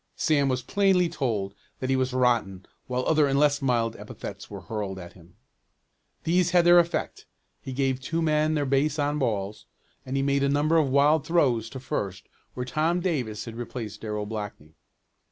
Sam 0.15 0.49
was 0.49 0.63
plainly 0.63 1.09
told 1.09 1.53
that 1.77 1.91
he 1.91 1.95
was 1.95 2.11
"rotten" 2.11 2.65
while 2.87 3.05
other 3.05 3.27
and 3.27 3.37
less 3.37 3.61
mild 3.61 3.95
epithets 3.97 4.49
were 4.49 4.61
hurled 4.61 4.97
at 4.97 5.13
him. 5.13 5.35
These 6.23 6.49
had 6.49 6.65
their 6.65 6.79
effect. 6.79 7.27
He 7.61 7.71
gave 7.71 8.01
two 8.01 8.19
men 8.19 8.55
their 8.55 8.65
base 8.65 8.97
on 8.97 9.19
balls, 9.19 9.67
and 10.03 10.17
he 10.17 10.23
made 10.23 10.41
a 10.41 10.49
number 10.49 10.77
of 10.77 10.89
wild 10.89 11.23
throws 11.27 11.69
to 11.69 11.79
first 11.79 12.25
where 12.55 12.65
Tom 12.65 12.99
Davis 12.99 13.45
had 13.45 13.55
replaced 13.55 14.01
Darrell 14.01 14.25
Blackney. 14.25 14.73